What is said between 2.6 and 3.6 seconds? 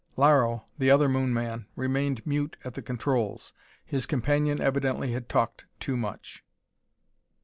at the controls.